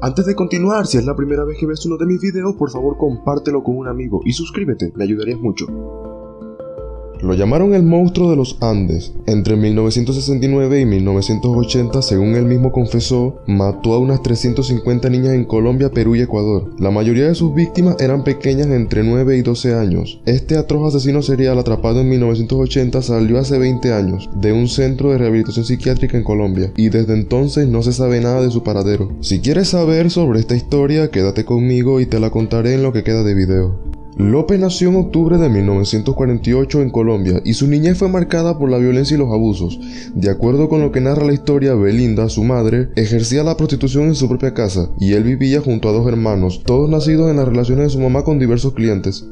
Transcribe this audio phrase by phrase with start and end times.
[0.00, 2.70] Antes de continuar, si es la primera vez que ves uno de mis videos, por
[2.70, 5.66] favor compártelo con un amigo y suscríbete, me ayudarías mucho.
[7.20, 9.12] Lo llamaron el monstruo de los Andes.
[9.26, 15.90] Entre 1969 y 1980, según él mismo confesó, mató a unas 350 niñas en Colombia,
[15.90, 16.70] Perú y Ecuador.
[16.78, 20.20] La mayoría de sus víctimas eran pequeñas entre 9 y 12 años.
[20.26, 25.18] Este atroz asesino serial atrapado en 1980 salió hace 20 años de un centro de
[25.18, 29.10] rehabilitación psiquiátrica en Colombia y desde entonces no se sabe nada de su paradero.
[29.20, 33.02] Si quieres saber sobre esta historia, quédate conmigo y te la contaré en lo que
[33.02, 33.97] queda de video.
[34.18, 38.78] López nació en octubre de 1948 en Colombia y su niñez fue marcada por la
[38.78, 39.78] violencia y los abusos.
[40.12, 44.16] De acuerdo con lo que narra la historia, Belinda, su madre, ejercía la prostitución en
[44.16, 47.84] su propia casa y él vivía junto a dos hermanos, todos nacidos en las relaciones
[47.84, 49.24] de su mamá con diversos clientes.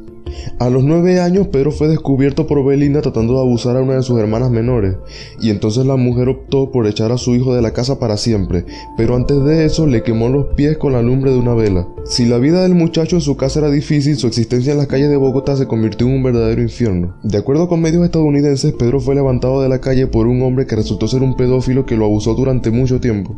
[0.59, 4.03] A los nueve años, Pedro fue descubierto por Belinda tratando de abusar a una de
[4.03, 4.97] sus hermanas menores,
[5.41, 8.65] y entonces la mujer optó por echar a su hijo de la casa para siempre,
[8.97, 11.87] pero antes de eso le quemó los pies con la lumbre de una vela.
[12.05, 15.10] Si la vida del muchacho en su casa era difícil, su existencia en las calles
[15.10, 17.16] de Bogotá se convirtió en un verdadero infierno.
[17.23, 20.77] De acuerdo con medios estadounidenses, Pedro fue levantado de la calle por un hombre que
[20.77, 23.35] resultó ser un pedófilo que lo abusó durante mucho tiempo.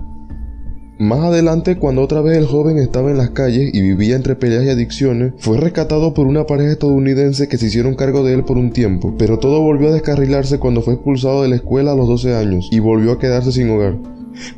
[0.98, 4.64] Más adelante, cuando otra vez el joven estaba en las calles y vivía entre peleas
[4.64, 8.58] y adicciones, fue rescatado por una pareja estadounidense que se hicieron cargo de él por
[8.58, 12.08] un tiempo, pero todo volvió a descarrilarse cuando fue expulsado de la escuela a los
[12.08, 13.94] 12 años y volvió a quedarse sin hogar.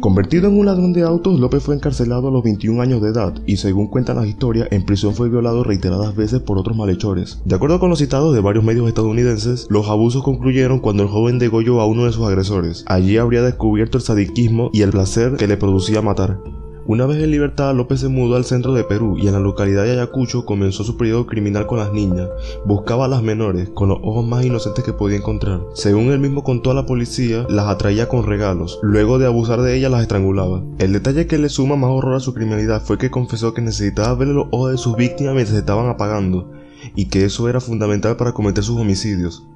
[0.01, 3.35] Convertido en un ladrón de autos, López fue encarcelado a los 21 años de edad
[3.47, 7.41] y según cuentan las historias, en prisión fue violado reiteradas veces por otros malhechores.
[7.45, 11.39] De acuerdo con los citados de varios medios estadounidenses, los abusos concluyeron cuando el joven
[11.39, 12.85] degolló a uno de sus agresores.
[12.87, 16.39] Allí habría descubierto el sadiquismo y el placer que le producía matar.
[16.87, 19.85] Una vez en libertad, López se mudó al centro de Perú y en la localidad
[19.85, 22.29] de Ayacucho comenzó su periodo criminal con las niñas.
[22.65, 25.61] Buscaba a las menores con los ojos más inocentes que podía encontrar.
[25.75, 28.79] Según él mismo contó a la policía, las atraía con regalos.
[28.83, 30.63] Luego de abusar de ellas, las estrangulaba.
[30.79, 34.15] El detalle que le suma más horror a su criminalidad fue que confesó que necesitaba
[34.15, 36.51] ver los ojos de sus víctimas mientras estaban apagando
[36.95, 39.47] y que eso era fundamental para cometer sus homicidios.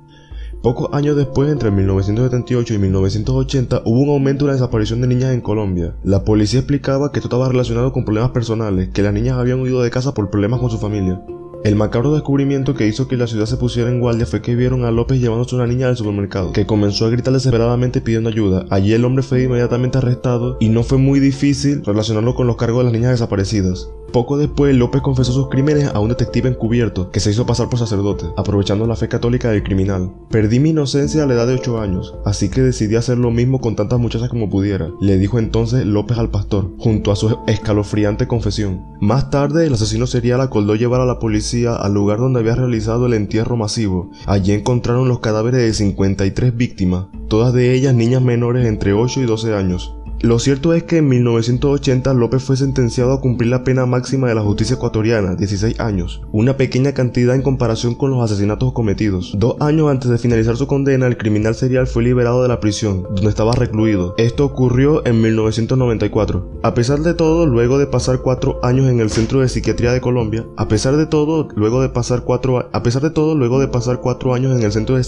[0.64, 5.34] Pocos años después, entre 1978 y 1980, hubo un aumento en la desaparición de niñas
[5.34, 5.94] en Colombia.
[6.02, 9.82] La policía explicaba que esto estaba relacionado con problemas personales, que las niñas habían huido
[9.82, 11.20] de casa por problemas con su familia.
[11.64, 14.86] El macabro descubrimiento que hizo que la ciudad se pusiera en guardia fue que vieron
[14.86, 18.64] a López llevándose una niña al supermercado, que comenzó a gritar desesperadamente pidiendo ayuda.
[18.70, 22.78] Allí el hombre fue inmediatamente arrestado y no fue muy difícil relacionarlo con los cargos
[22.78, 23.90] de las niñas desaparecidas.
[24.14, 27.80] Poco después, López confesó sus crímenes a un detective encubierto que se hizo pasar por
[27.80, 30.12] sacerdote, aprovechando la fe católica del criminal.
[30.30, 33.60] Perdí mi inocencia a la edad de 8 años, así que decidí hacer lo mismo
[33.60, 38.28] con tantas muchachas como pudiera, le dijo entonces López al pastor, junto a su escalofriante
[38.28, 38.84] confesión.
[39.00, 43.06] Más tarde, el asesino serial acordó llevar a la policía al lugar donde había realizado
[43.06, 44.12] el entierro masivo.
[44.26, 49.24] Allí encontraron los cadáveres de 53 víctimas, todas de ellas niñas menores entre 8 y
[49.24, 49.92] 12 años.
[50.24, 54.34] Lo cierto es que en 1980 López fue sentenciado a cumplir la pena máxima de
[54.34, 59.34] la justicia ecuatoriana, 16 años, una pequeña cantidad en comparación con los asesinatos cometidos.
[59.36, 63.02] Dos años antes de finalizar su condena, el criminal serial fue liberado de la prisión,
[63.02, 64.14] donde estaba recluido.
[64.16, 66.60] Esto ocurrió en 1994.
[66.62, 70.00] A pesar de todo, luego de pasar cuatro años en el Centro de Psiquiatría de
[70.00, 73.68] Colombia, a pesar de todo, luego de pasar cuatro, a pesar de todo, luego de
[73.68, 75.04] pasar cuatro años en el Centro de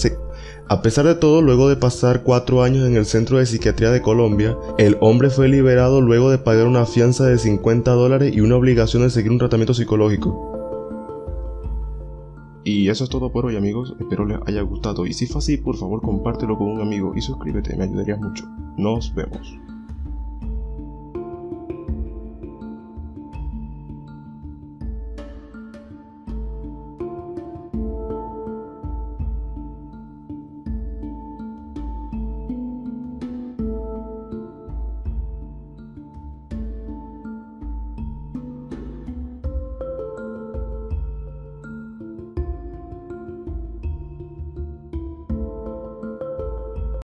[0.69, 4.01] a pesar de todo, luego de pasar cuatro años en el Centro de Psiquiatría de
[4.01, 8.57] Colombia, el hombre fue liberado luego de pagar una fianza de 50 dólares y una
[8.57, 10.53] obligación de seguir un tratamiento psicológico.
[12.63, 15.55] Y eso es todo por hoy amigos, espero les haya gustado y si fue así
[15.55, 18.45] por favor compártelo con un amigo y suscríbete, me ayudaría mucho.
[18.77, 19.57] Nos vemos.